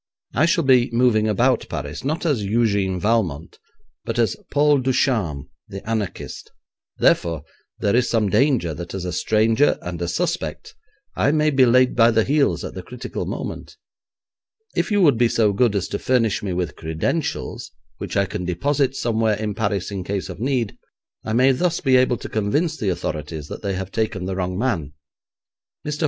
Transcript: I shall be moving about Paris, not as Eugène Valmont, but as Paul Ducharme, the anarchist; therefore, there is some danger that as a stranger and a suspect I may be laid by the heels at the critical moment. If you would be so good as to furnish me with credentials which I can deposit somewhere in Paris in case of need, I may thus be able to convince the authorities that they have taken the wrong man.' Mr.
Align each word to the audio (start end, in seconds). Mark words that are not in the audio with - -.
I 0.33 0.47
shall 0.47 0.63
be 0.63 0.89
moving 0.91 1.27
about 1.27 1.67
Paris, 1.69 2.03
not 2.03 2.25
as 2.25 2.41
Eugène 2.41 2.99
Valmont, 2.99 3.59
but 4.03 4.17
as 4.17 4.35
Paul 4.49 4.79
Ducharme, 4.79 5.51
the 5.67 5.87
anarchist; 5.87 6.49
therefore, 6.97 7.43
there 7.77 7.95
is 7.95 8.09
some 8.09 8.27
danger 8.27 8.73
that 8.73 8.95
as 8.95 9.05
a 9.05 9.11
stranger 9.13 9.77
and 9.83 10.01
a 10.01 10.07
suspect 10.07 10.73
I 11.15 11.29
may 11.31 11.51
be 11.51 11.67
laid 11.67 11.95
by 11.95 12.09
the 12.09 12.23
heels 12.23 12.63
at 12.63 12.73
the 12.73 12.81
critical 12.81 13.27
moment. 13.27 13.77
If 14.75 14.89
you 14.89 15.03
would 15.03 15.19
be 15.19 15.29
so 15.29 15.53
good 15.53 15.75
as 15.75 15.87
to 15.89 15.99
furnish 15.99 16.41
me 16.41 16.51
with 16.51 16.75
credentials 16.75 17.69
which 17.99 18.17
I 18.17 18.25
can 18.25 18.43
deposit 18.43 18.95
somewhere 18.95 19.35
in 19.37 19.53
Paris 19.53 19.91
in 19.91 20.03
case 20.03 20.29
of 20.29 20.39
need, 20.39 20.79
I 21.23 21.33
may 21.33 21.51
thus 21.51 21.79
be 21.79 21.95
able 21.97 22.17
to 22.17 22.27
convince 22.27 22.75
the 22.75 22.89
authorities 22.89 23.49
that 23.49 23.61
they 23.61 23.73
have 23.75 23.91
taken 23.91 24.25
the 24.25 24.35
wrong 24.35 24.57
man.' 24.57 24.93
Mr. 25.85 25.99